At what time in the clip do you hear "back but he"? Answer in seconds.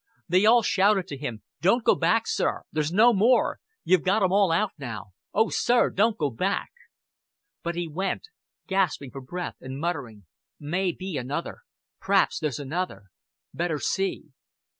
6.31-7.87